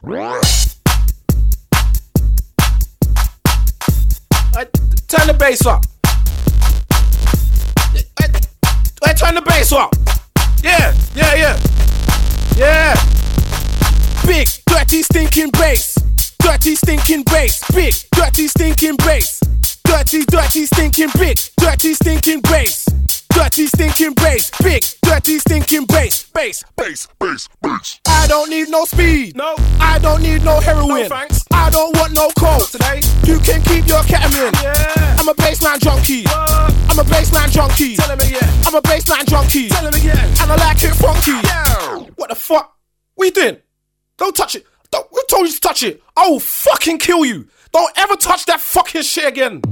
Turn 5.09 5.27
the 5.27 5.37
bass 5.39 5.67
up. 5.67 5.85
Uh, 9.03 9.13
turn 9.15 9.35
the 9.35 9.43
bass 9.45 9.73
up. 9.73 9.93
Yeah, 10.63 10.95
yeah, 11.15 11.35
yeah. 11.35 11.57
Yeah. 12.57 12.95
Big, 14.27 14.49
dirty, 14.67 15.03
stinking 15.03 15.51
bass. 15.51 15.92
Dirty, 16.43 16.75
stinking 16.75 17.23
bass. 17.25 17.63
Big, 17.73 17.95
dirty, 18.13 18.49
stinking 18.49 18.97
bass. 18.97 19.41
Dirty, 19.85 20.25
dirty, 20.25 20.67
stinking 20.67 21.11
big. 21.19 21.39
Dirty, 21.57 21.95
stinking 21.95 22.41
bass. 22.43 22.85
Dirty, 23.31 23.67
stinking 23.67 24.15
bass. 24.15 24.51
Big, 24.63 24.85
dirty, 25.03 25.39
stinking 25.39 25.87
bass. 25.87 26.25
Bass, 26.35 26.65
bass, 26.77 27.09
bass, 27.19 27.49
bass. 27.63 28.01
I 28.07 28.27
don't 28.27 28.51
need 28.51 28.69
no 28.69 28.85
speed. 28.85 29.37
No. 29.37 29.55
I 29.81 29.99
don't 30.01 30.23
need 30.23 30.45
no 30.45 30.61
heroin. 30.61 30.89
No 30.89 31.09
thanks. 31.09 31.45
I 31.53 31.71
don't 31.71 31.97
want 31.97 32.15
no 32.15 32.29
coke. 32.37 32.69
Today. 32.71 33.01
You 33.25 33.39
can 33.39 33.63
keep 33.63 33.87
your 33.87 34.03
ketamine. 34.03 34.53
Yeah. 34.63 35.17
I'm 35.19 35.29
a 35.29 35.35
baseline 35.35 35.81
junkie. 35.81 36.25
What? 36.25 36.75
I'm 36.91 36.99
a 36.99 37.05
baseline 37.05 37.51
junkie. 37.51 37.97
Tell 37.97 38.11
him 38.11 38.21
again. 38.21 38.49
I'm 38.67 38.75
a 38.75 38.83
baseline 38.83 39.27
junkie. 39.27 39.69
Tell 39.69 39.87
him 39.87 39.95
again. 39.95 40.29
And 40.41 40.53
I 40.53 40.57
like 40.57 40.83
it 40.83 40.95
funky. 40.95 41.33
Yeah. 41.47 42.07
What 42.17 42.29
the 42.29 42.35
fuck? 42.35 42.77
We 43.17 43.31
doing? 43.31 43.59
Don't 44.19 44.35
touch 44.35 44.57
it. 44.57 44.67
Don't, 44.93 45.07
who 45.11 45.23
told 45.29 45.47
you 45.47 45.53
to 45.53 45.61
touch 45.61 45.83
it? 45.83 46.03
I 46.17 46.29
will 46.29 46.39
fucking 46.41 46.99
kill 46.99 47.25
you. 47.25 47.49
Don't 47.73 47.91
ever 47.97 48.15
touch 48.15 48.47
that 48.47 48.61
fucking 48.61 49.03
shit 49.03 49.27
again. 49.27 49.63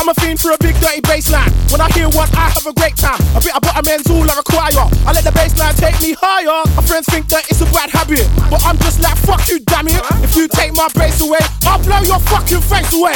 I'm 0.00 0.08
a 0.08 0.14
fiend 0.14 0.40
for 0.40 0.48
a 0.48 0.56
big 0.56 0.72
dirty 0.80 1.04
bassline. 1.04 1.52
When 1.68 1.76
I 1.76 1.92
hear 1.92 2.08
one, 2.08 2.24
I 2.32 2.48
have 2.48 2.64
a 2.64 2.72
great 2.72 2.96
time. 2.96 3.20
A 3.36 3.40
bit 3.44 3.52
of 3.52 3.60
butterman's 3.60 4.08
all 4.08 4.24
I 4.24 4.32
require. 4.32 4.88
I 5.04 5.12
let 5.12 5.28
the 5.28 5.34
bassline 5.36 5.76
take 5.76 6.00
me 6.00 6.16
higher. 6.16 6.64
My 6.72 6.80
friends 6.80 7.04
think 7.04 7.28
that 7.28 7.44
it's 7.52 7.60
a 7.60 7.68
bad 7.68 7.92
habit, 7.92 8.24
but 8.48 8.64
I'm 8.64 8.80
just 8.80 9.04
like 9.04 9.20
fuck 9.28 9.44
you, 9.52 9.60
damn 9.60 9.92
it. 9.92 10.00
If 10.24 10.32
you 10.40 10.48
take 10.48 10.72
my 10.72 10.88
bass 10.96 11.20
away, 11.20 11.44
I'll 11.68 11.76
blow 11.84 12.00
your 12.00 12.16
fucking 12.32 12.64
face 12.64 12.88
away. 12.96 13.12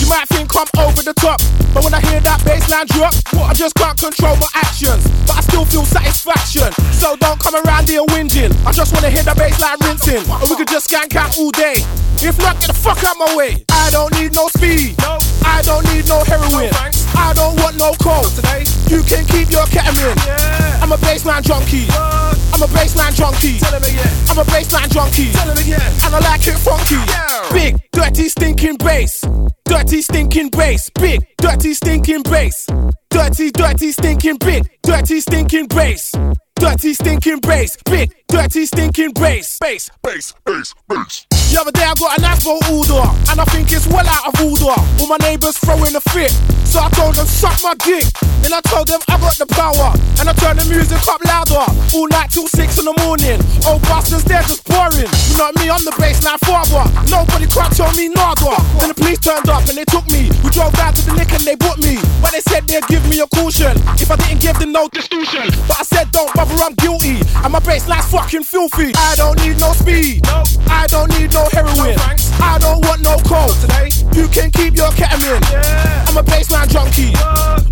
You 0.00 0.08
might 0.08 0.24
think 0.32 0.48
I'm 0.56 0.64
over 0.80 1.04
the 1.04 1.12
top, 1.12 1.36
but 1.76 1.84
when 1.84 1.92
I 1.92 2.00
hear 2.00 2.24
that 2.24 2.40
bassline 2.48 2.88
drop, 2.88 3.12
I 3.36 3.52
just 3.52 3.76
can't 3.76 4.00
control 4.00 4.32
my 4.40 4.48
actions. 4.56 5.04
But 5.28 5.36
I 5.36 5.40
still 5.44 5.68
feel 5.68 5.84
satisfaction. 5.84 6.72
So 6.96 7.12
don't 7.20 7.44
come 7.44 7.60
around 7.60 7.92
here 7.92 8.08
whinging. 8.08 8.56
I 8.64 8.72
just 8.72 8.96
wanna 8.96 9.12
hear 9.12 9.22
the 9.22 9.36
bassline 9.36 9.76
rinsing, 9.84 10.24
and 10.24 10.48
we 10.48 10.56
could 10.56 10.72
just 10.72 10.88
skank 10.88 11.12
out 11.12 11.36
all 11.36 11.52
day. 11.52 11.84
If 12.24 12.38
not, 12.38 12.56
get 12.56 12.72
the 12.72 12.78
fuck 12.78 13.04
out 13.04 13.18
my 13.18 13.36
way. 13.36 13.66
I 13.68 13.90
don't 13.90 14.08
need 14.16 14.32
no 14.32 14.48
speed. 14.48 14.96
No. 15.04 15.18
I 15.44 15.60
don't 15.62 15.84
need 15.92 16.06
no. 16.08 16.21
No 16.28 16.68
thanks. 16.70 17.06
I 17.16 17.32
don't 17.34 17.56
want 17.60 17.76
no 17.78 17.92
coke. 17.98 18.30
Today. 18.34 18.64
You 18.88 19.02
can 19.02 19.24
keep 19.26 19.50
your 19.50 19.64
ketamine. 19.66 20.16
Yeah. 20.26 20.80
I'm 20.82 20.92
a 20.92 20.96
baseline 20.96 21.42
junkie. 21.42 21.86
What? 21.86 22.38
I'm 22.54 22.62
a 22.62 22.66
baseline 22.66 23.14
junkie. 23.14 23.58
Tell 23.58 23.74
him 23.74 23.82
again. 23.82 24.12
I'm 24.28 24.38
a 24.38 24.44
baseline 24.44 24.90
junkie. 24.90 25.32
Tell 25.32 25.50
him 25.50 25.58
again. 25.58 25.80
And 26.04 26.14
I 26.14 26.20
like 26.20 26.46
it 26.46 26.58
funky. 26.58 26.94
Yeah. 26.94 27.48
Big, 27.52 27.76
dirty, 27.92 28.28
stinking 28.28 28.76
bass. 28.76 29.24
Dirty, 29.64 30.02
stinking 30.02 30.50
bass. 30.50 30.90
Big, 30.90 31.26
dirty, 31.38 31.74
stinking 31.74 32.22
bass. 32.22 32.66
Dirty, 33.10 33.50
dirty, 33.50 33.92
stinking 33.92 34.36
big. 34.38 34.68
Dirty, 34.82 35.20
stinking 35.20 35.66
bass. 35.66 36.12
Dirty, 36.56 36.94
stinking 36.94 37.40
bass. 37.40 37.76
Big, 37.84 38.14
dirty, 38.28 38.66
stinking 38.66 39.12
bass. 39.12 39.58
Bass, 39.58 39.90
bass, 40.02 40.34
bass, 40.44 40.74
bass. 40.88 41.26
The 41.52 41.60
other 41.60 41.76
day 41.76 41.84
I 41.84 41.92
got 42.00 42.16
an 42.16 42.24
Asbo 42.24 42.56
order, 42.72 43.04
and 43.28 43.36
I 43.36 43.44
think 43.52 43.68
it's 43.76 43.84
well 43.84 44.08
out 44.08 44.24
of 44.24 44.40
order. 44.40 44.72
All 44.72 45.04
my 45.04 45.20
neighbors 45.20 45.60
throwing 45.60 45.92
a 45.92 46.00
fit, 46.00 46.32
so 46.64 46.80
I 46.80 46.88
told 46.96 47.12
them 47.12 47.28
suck 47.28 47.60
my 47.60 47.76
dick. 47.76 48.08
Then 48.40 48.56
I 48.56 48.64
told 48.64 48.88
them 48.88 49.04
I 49.12 49.20
got 49.20 49.36
the 49.36 49.44
power, 49.44 49.92
and 50.16 50.32
I 50.32 50.32
turned 50.32 50.64
the 50.64 50.66
music 50.72 51.04
up 51.04 51.20
louder, 51.28 51.60
all 51.92 52.08
night 52.08 52.32
till 52.32 52.48
six 52.48 52.80
in 52.80 52.88
the 52.88 52.96
morning. 53.04 53.36
Old 53.68 53.84
bastards, 53.84 54.24
they're 54.24 54.40
just 54.48 54.64
boring. 54.64 55.04
You 55.04 55.34
know 55.36 55.52
me, 55.60 55.68
I'm 55.68 55.84
the 55.84 55.92
baseline 56.00 56.40
father. 56.40 56.88
Nobody 57.12 57.44
can't 57.44 57.76
me 58.00 58.08
nada. 58.08 58.56
Then 58.80 58.88
the 58.88 58.96
police 58.96 59.20
turned 59.20 59.52
up 59.52 59.68
and 59.68 59.76
they 59.76 59.84
took 59.92 60.08
me. 60.08 60.32
We 60.40 60.48
drove 60.56 60.72
down 60.72 60.96
to 60.96 61.02
the 61.04 61.12
lick 61.20 61.36
and 61.36 61.44
they 61.44 61.60
bought 61.60 61.84
me. 61.84 62.00
But 62.24 62.32
they 62.32 62.40
said 62.48 62.64
they'd 62.64 62.88
give 62.88 63.04
me 63.12 63.20
a 63.20 63.28
caution 63.28 63.76
if 64.00 64.08
I 64.08 64.16
didn't 64.24 64.40
give 64.40 64.56
them 64.56 64.72
no 64.72 64.88
distortion. 64.88 65.52
But 65.68 65.76
I 65.80 65.84
said 65.84 66.08
don't 66.16 66.32
bother, 66.32 66.56
I'm 66.64 66.72
guilty, 66.80 67.20
and 67.44 67.52
my 67.52 67.60
baseline's 67.60 68.08
fucking 68.08 68.48
filthy. 68.48 68.96
I 68.96 69.20
don't 69.20 69.36
need 69.44 69.60
no 69.60 69.76
speed. 69.76 70.24
I 70.72 70.88
don't 70.88 71.12
need 71.20 71.28
no 71.36 71.41
no 71.42 71.48
heroin. 71.50 71.96
I 72.40 72.58
don't 72.58 72.84
want 72.86 73.02
no 73.02 73.16
coke. 73.26 73.56
Today, 73.60 73.90
you 74.14 74.28
can 74.28 74.50
keep 74.50 74.76
your 74.76 74.90
ketamine. 74.94 75.42
Yeah. 75.50 76.06
I'm 76.06 76.16
a 76.16 76.22
baseline 76.22 76.68
junkie. 76.68 77.12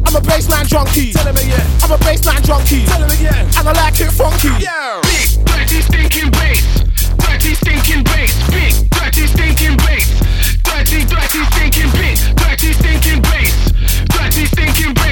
I'm 0.06 0.16
a 0.16 0.20
baseline 0.20 0.66
junkie. 0.66 1.12
Tell 1.12 1.26
him 1.26 1.36
again. 1.36 1.66
I'm 1.82 1.92
a 1.92 1.98
baseline 1.98 2.42
junkie. 2.42 2.84
Tell 2.86 3.02
him 3.02 3.10
again. 3.10 3.46
And 3.58 3.68
I 3.68 3.72
like 3.72 4.00
it 4.00 4.10
funky. 4.10 4.50
Yeah. 4.58 5.00
Big 5.02 5.44
dirty 5.46 5.80
stinking 5.82 6.30
bass. 6.30 6.62
Dirty 7.18 7.54
stinking 7.54 8.02
bass. 8.04 8.34
Big 8.50 8.74
dirty 8.90 9.26
stinking 9.26 9.76
bass. 9.78 10.06
Dirty 10.66 11.04
dirty 11.06 11.42
stinking 11.54 11.90
bass. 11.94 12.18
Dirty 12.34 12.72
stinking 12.72 13.22
bass. 13.22 13.54
Dirty 14.10 14.44
stinking 14.46 14.94
bass. 14.94 15.09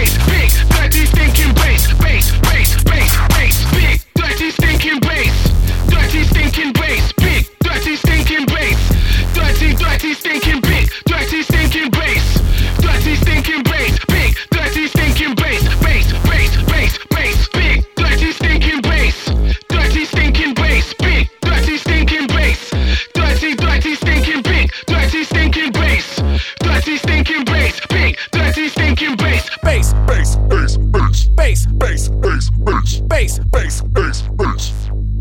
bass, 31.49 31.67
bass, 31.79 32.09
bass, 32.21 32.51
bass, 32.59 33.01
bass, 33.09 33.41
bass, 33.51 33.83
bass, 33.95 34.23
bass. 34.37 34.73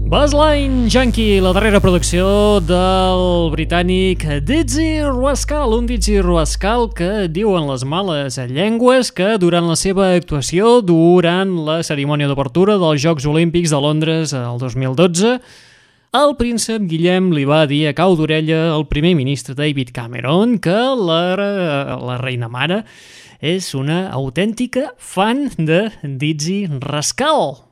Bassline 0.10 0.90
Junkie, 0.90 1.40
la 1.40 1.54
darrera 1.56 1.80
producció 1.80 2.60
del 2.64 3.48
britànic 3.54 4.26
Dizzy 4.44 5.06
Ruascal, 5.06 5.72
un 5.78 5.88
Dizzy 5.88 6.20
Ruascal 6.20 6.90
que 6.96 7.28
diuen 7.32 7.70
les 7.70 7.86
males 7.88 8.40
llengües 8.52 9.14
que 9.16 9.38
durant 9.40 9.70
la 9.72 9.78
seva 9.80 10.10
actuació, 10.18 10.82
durant 10.82 11.54
la 11.68 11.80
cerimònia 11.88 12.28
d'obertura 12.28 12.76
dels 12.82 13.04
Jocs 13.04 13.28
Olímpics 13.28 13.72
de 13.72 13.80
Londres 13.84 14.36
el 14.36 14.60
2012, 14.60 15.38
el 16.18 16.36
príncep 16.40 16.90
Guillem 16.92 17.32
li 17.36 17.46
va 17.48 17.66
dir 17.68 17.86
a 17.88 17.96
cau 17.96 18.16
d'orella 18.20 18.74
al 18.74 18.88
primer 18.92 19.14
ministre 19.16 19.56
David 19.56 19.96
Cameron 19.96 20.58
que 20.60 20.76
la, 20.76 21.22
la 22.04 22.20
reina 22.20 22.52
mare 22.52 22.84
és 23.42 23.74
una 23.78 24.08
autèntica 24.10 24.92
fan 24.98 25.48
de 25.58 25.88
Dizzy 26.04 26.66
Rascal. 26.82 27.68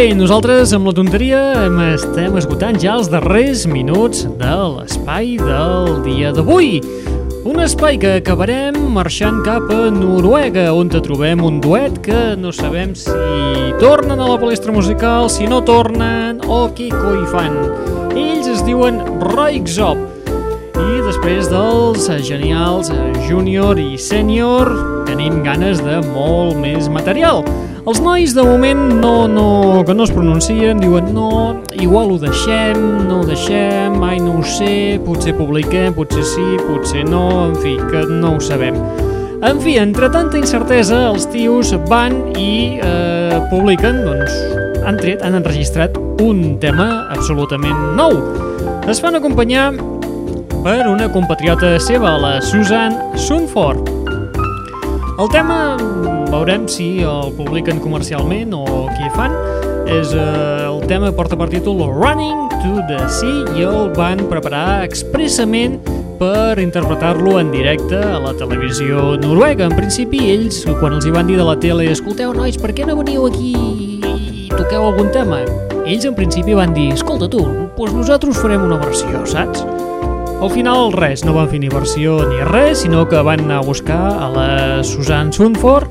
Bé, 0.00 0.14
nosaltres 0.16 0.70
amb 0.72 0.88
la 0.88 0.94
tonteria 0.96 1.40
em 1.66 1.74
estem 1.90 2.38
esgotant 2.40 2.78
ja 2.80 2.94
els 2.96 3.10
darrers 3.12 3.66
minuts 3.68 4.22
de 4.40 4.54
l'espai 4.72 5.34
del 5.36 5.98
dia 6.06 6.32
d'avui. 6.32 6.78
Un 7.40 7.56
espai 7.64 7.96
que 7.96 8.18
acabarem 8.18 8.74
marxant 8.92 9.38
cap 9.46 9.70
a 9.72 9.86
Noruega, 9.88 10.66
on 10.76 10.90
te 10.92 11.00
trobem 11.00 11.40
un 11.40 11.56
duet 11.64 11.96
que 12.04 12.34
no 12.36 12.52
sabem 12.52 12.92
si 12.92 13.14
tornen 13.80 14.20
a 14.20 14.26
la 14.28 14.36
palestra 14.36 14.74
musical, 14.76 15.30
si 15.32 15.48
no 15.48 15.62
tornen 15.64 16.42
o 16.44 16.66
què 16.76 16.90
coi 16.92 17.24
fan. 17.32 17.56
Ells 18.12 18.50
es 18.52 18.60
diuen 18.66 19.00
Roixop. 19.24 19.96
I 20.76 21.00
després 21.06 21.48
dels 21.48 22.10
genials 22.28 22.92
Júnior 23.24 23.80
i 23.80 23.96
Sènior 23.96 24.68
tenim 25.08 25.40
ganes 25.46 25.80
de 25.80 25.96
molt 26.12 26.60
més 26.60 26.92
material. 26.92 27.40
Els 27.88 28.00
nois 28.04 28.34
de 28.36 28.42
moment 28.44 28.80
no, 29.00 29.26
no, 29.26 29.82
que 29.88 29.94
no 29.96 30.04
es 30.04 30.10
pronuncien, 30.12 30.80
diuen 30.82 31.06
no, 31.16 31.62
igual 31.80 32.10
ho 32.12 32.18
deixem, 32.20 32.76
no 33.08 33.22
ho 33.22 33.24
deixem, 33.24 33.94
ai 34.04 34.18
no 34.20 34.34
ho 34.36 34.42
sé, 34.44 34.98
potser 35.06 35.32
publiquem, 35.38 35.94
potser 35.96 36.24
sí, 36.28 36.44
potser 36.66 37.06
no, 37.08 37.22
en 37.48 37.54
fi, 37.62 37.78
que 37.88 38.04
no 38.10 38.34
ho 38.36 38.42
sabem. 38.44 38.76
En 39.40 39.62
fi, 39.64 39.78
entre 39.80 40.10
tanta 40.12 40.36
incertesa, 40.36 41.06
els 41.08 41.24
tios 41.32 41.72
van 41.88 42.18
i 42.36 42.76
eh, 42.84 43.38
publiquen, 43.48 44.02
doncs, 44.04 44.36
han 44.84 45.00
tret, 45.00 45.24
han 45.24 45.38
enregistrat 45.40 45.96
un 46.20 46.58
tema 46.60 47.06
absolutament 47.14 47.96
nou. 47.96 48.18
Es 48.92 49.00
fan 49.00 49.16
acompanyar 49.16 49.70
per 50.60 50.82
una 50.90 51.08
compatriota 51.14 51.78
seva, 51.80 52.18
la 52.20 52.36
Susan 52.44 53.00
Sunford. 53.16 53.99
El 55.20 55.28
tema 55.28 55.76
veurem 56.32 56.62
si 56.64 57.02
el 57.04 57.34
publiquen 57.36 57.76
comercialment 57.84 58.54
o 58.56 58.86
què 58.88 59.10
fan. 59.12 59.34
És, 59.84 60.14
eh, 60.16 60.64
el 60.64 60.80
tema 60.88 61.10
porta 61.12 61.36
per 61.36 61.50
títol 61.52 61.82
Running 61.92 62.48
to 62.62 62.80
the 62.88 63.00
Sea 63.12 63.52
i 63.52 63.66
el 63.68 63.90
van 63.92 64.22
preparar 64.30 64.82
expressament 64.86 65.76
per 66.18 66.56
interpretar-lo 66.58 67.38
en 67.38 67.50
directe 67.52 68.00
a 68.00 68.16
la 68.18 68.32
televisió 68.32 69.18
noruega. 69.20 69.66
En 69.66 69.76
principi, 69.76 70.30
ells, 70.30 70.64
quan 70.80 70.94
els 70.94 71.04
hi 71.04 71.12
van 71.12 71.26
dir 71.26 71.36
de 71.36 71.44
la 71.44 71.58
tele 71.60 71.90
escolteu, 71.92 72.32
nois, 72.32 72.56
per 72.56 72.72
què 72.72 72.86
no 72.88 72.96
veniu 72.96 73.26
aquí 73.28 73.52
i 73.52 74.48
toqueu 74.56 74.88
algun 74.88 75.12
tema? 75.12 75.44
Ells, 75.84 76.06
en 76.06 76.14
principi, 76.14 76.54
van 76.54 76.72
dir 76.72 76.94
escolta 76.94 77.28
tu, 77.28 77.44
doncs 77.76 77.92
nosaltres 77.92 78.40
farem 78.40 78.64
una 78.64 78.80
versió, 78.80 79.26
saps? 79.26 79.66
Al 80.40 80.48
final, 80.48 80.88
res, 80.96 81.20
no 81.26 81.34
van 81.36 81.50
fer 81.52 81.58
ni 81.60 81.68
versió 81.68 82.14
ni 82.24 82.38
res, 82.48 82.80
sinó 82.86 83.04
que 83.08 83.20
van 83.20 83.42
anar 83.44 83.58
a 83.60 83.66
buscar 83.66 84.00
a 84.08 84.28
la 84.32 84.48
Susan 84.82 85.28
Sunford, 85.36 85.90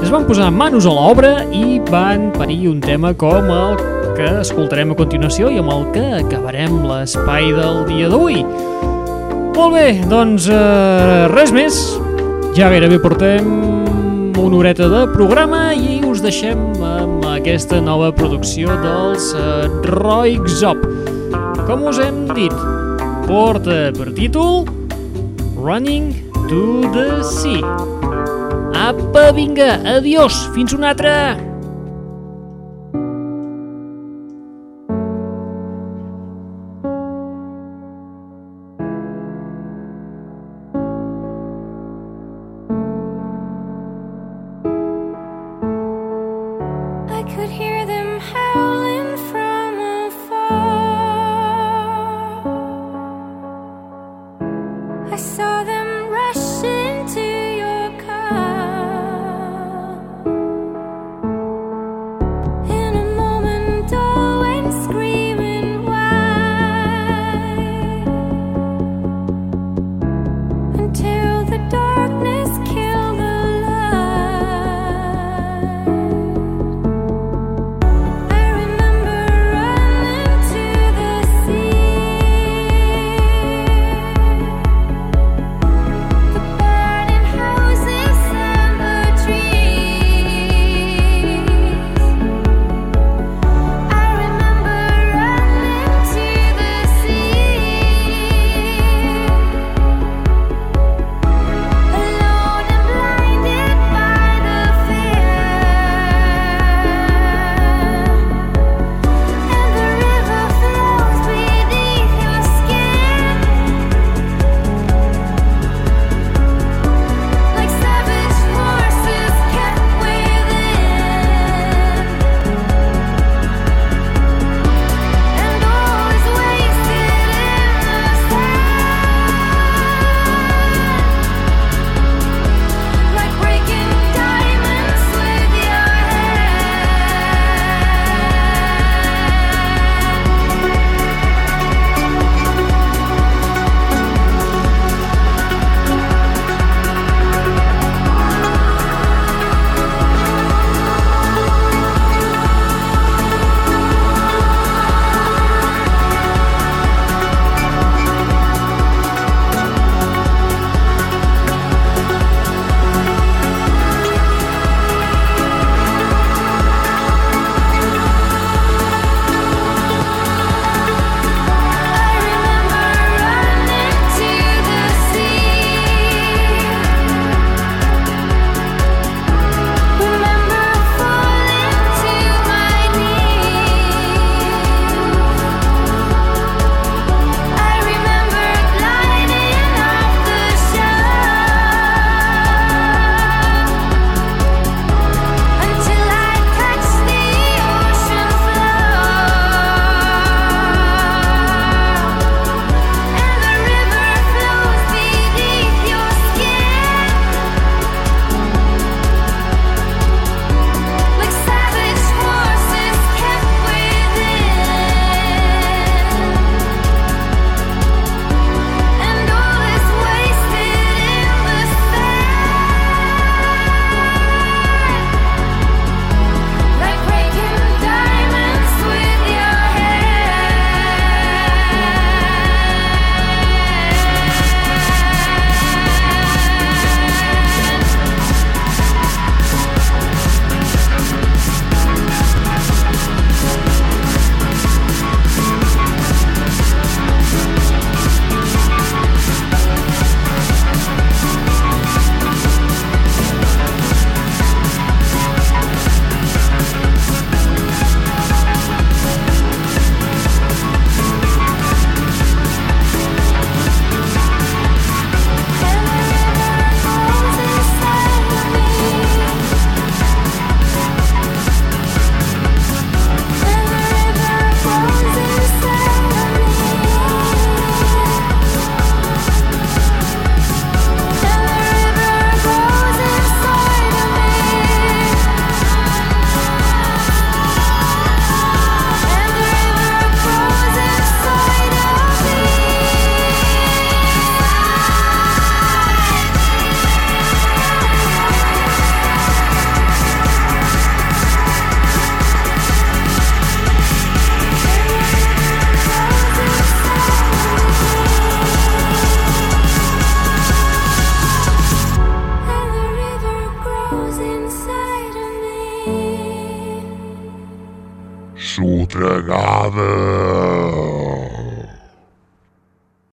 es 0.00 0.08
van 0.12 0.24
posar 0.24 0.50
manos 0.52 0.86
a 0.88 0.92
l'obra 0.92 1.42
i 1.52 1.78
van 1.90 2.30
parir 2.32 2.62
un 2.70 2.80
tema 2.80 3.12
com 3.12 3.50
el 3.52 3.76
que 4.16 4.26
escoltarem 4.40 4.94
a 4.94 4.96
continuació 4.96 5.50
i 5.52 5.60
amb 5.60 5.72
el 5.74 5.84
que 5.92 6.04
acabarem 6.22 6.80
l'espai 6.88 7.52
del 7.52 7.82
dia 7.90 8.08
d'avui. 8.08 8.40
Molt 9.54 9.76
bé, 9.76 9.86
doncs 10.10 10.48
eh, 10.48 11.28
res 11.32 11.52
més. 11.52 11.78
Ja 12.56 12.68
gairebé 12.72 13.00
portem 13.02 13.48
una 14.40 14.60
horeta 14.60 14.88
de 14.92 15.04
programa 15.12 15.74
i 15.76 16.00
us 16.08 16.24
deixem 16.24 16.72
amb 16.84 17.24
aquesta 17.32 17.80
nova 17.84 18.12
producció 18.16 18.76
dels 18.84 19.32
eh, 19.36 19.68
Roy 19.92 20.40
Zop. 20.48 20.80
Com 21.64 21.88
us 21.88 22.00
hem 22.00 22.26
dit, 22.36 22.73
porta 23.26 23.88
per 23.96 24.12
títol 24.12 24.68
Running 25.56 26.12
to 26.48 26.84
the 26.92 27.24
Sea. 27.24 27.64
Apa, 28.76 29.32
vinga, 29.32 29.80
adiós, 29.96 30.44
fins 30.52 30.76
una 30.76 30.92
altra! 30.92 31.53